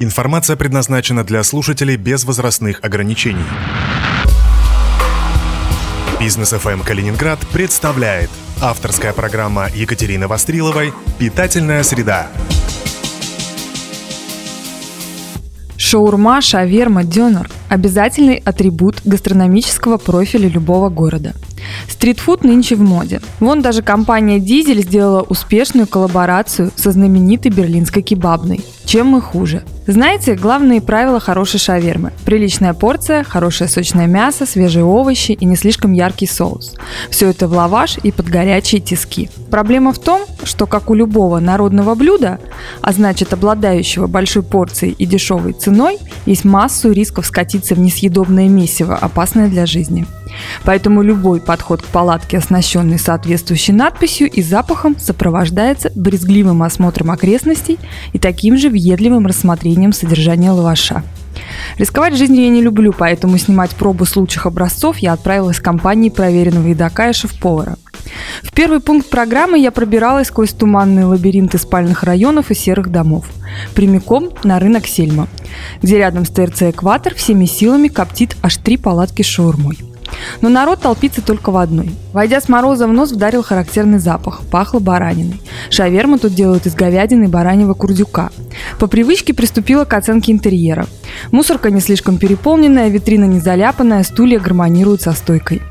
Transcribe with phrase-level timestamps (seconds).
[0.00, 3.42] Информация предназначена для слушателей без возрастных ограничений.
[6.20, 8.30] Бизнес FM Калининград представляет
[8.60, 12.28] авторская программа Екатерины Востриловой «Питательная среда».
[15.76, 21.34] Шаурма, шаверма, дёнер– обязательный атрибут гастрономического профиля любого города.
[21.88, 23.20] Стритфуд нынче в моде.
[23.40, 28.60] Вон даже компания «Дизель» сделала успешную коллаборацию со знаменитой берлинской кебабной.
[28.84, 29.64] Чем мы хуже?
[29.88, 32.12] Знаете, главные правила хорошей шавермы.
[32.26, 36.74] Приличная порция, хорошее сочное мясо, свежие овощи и не слишком яркий соус.
[37.08, 39.30] Все это в лаваш и под горячие тиски.
[39.50, 42.38] Проблема в том, что как у любого народного блюда,
[42.82, 48.94] а значит обладающего большой порцией и дешевой ценой, есть массу рисков скатиться в несъедобное месиво,
[48.94, 50.04] опасное для жизни.
[50.64, 57.78] Поэтому любой подход к палатке, оснащенный соответствующей надписью и запахом, сопровождается брезгливым осмотром окрестностей
[58.12, 61.02] и таким же въедливым рассмотрением содержания лаваша.
[61.76, 66.10] Рисковать жизнью я не люблю, поэтому снимать пробу с лучших образцов я отправилась в компании
[66.10, 67.76] проверенного едока и шеф-повара.
[68.42, 73.26] В первый пункт программы я пробиралась сквозь туманные лабиринты спальных районов и серых домов,
[73.74, 75.28] прямиком на рынок Сельма,
[75.82, 79.78] где рядом с ТРЦ «Экватор» всеми силами коптит аж три палатки шаурмой.
[80.40, 81.90] Но народ толпится только в одной.
[82.12, 84.40] Войдя с мороза в нос, вдарил характерный запах.
[84.50, 85.40] Пахло бараниной.
[85.70, 88.30] Шаверму тут делают из говядины и бараньего курдюка.
[88.78, 90.86] По привычке приступила к оценке интерьера.
[91.30, 95.62] Мусорка не слишком переполненная, витрина не заляпанная, стулья гармонируют со стойкой.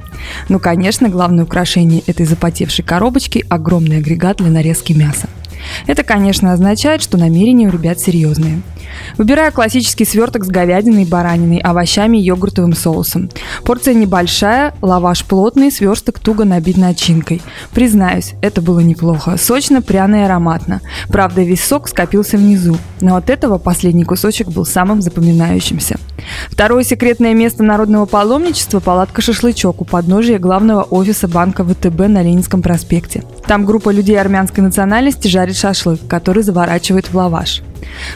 [0.50, 5.28] Ну, конечно, главное украшение этой запотевшей коробочки– огромный агрегат для нарезки мяса.
[5.86, 8.62] Это, конечно, означает, что намерения у ребят серьезные.
[9.18, 13.30] Выбираю классический сверток с говядиной, бараниной, овощами и йогуртовым соусом.
[13.64, 17.42] Порция небольшая, лаваш плотный, сверсток туго набит начинкой.
[17.72, 19.38] Признаюсь, это было неплохо.
[19.38, 20.82] Сочно, пряно и ароматно.
[21.10, 22.78] Правда, весь сок скопился внизу.
[23.02, 25.98] Но от этого последний кусочек был самым запоминающимся.
[26.50, 32.62] Второе секретное место народного паломничества– палатка «Шашлычок» у подножия главного офиса банка ВТБ на Ленинском
[32.62, 33.24] проспекте.
[33.46, 37.62] Там группа людей армянской национальности жарит шашлык, который заворачивает в лаваш.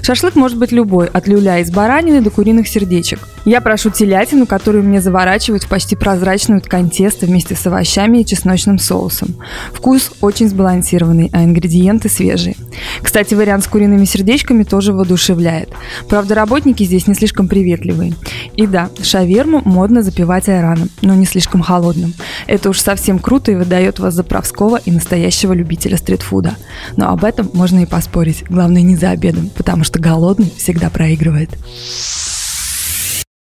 [0.01, 3.19] Шашлык может быть любой, от люля из баранины до куриных сердечек.
[3.43, 8.25] Я прошу телятину, которую мне заворачивают в почти прозрачную ткань теста вместе с овощами и
[8.25, 9.35] чесночным соусом.
[9.73, 12.55] Вкус очень сбалансированный, а ингредиенты свежие.
[13.01, 15.69] Кстати, вариант с куриными сердечками тоже воодушевляет.
[16.07, 18.13] Правда, работники здесь не слишком приветливые.
[18.55, 22.13] И да, шаверму модно запивать айраном, но не слишком холодным.
[22.45, 26.57] Это уж совсем круто и выдает вас за правского и настоящего любителя стритфуда.
[26.95, 28.43] Но об этом можно и поспорить.
[28.49, 31.49] Главное, не за обедом, потому что голодный всегда проигрывает.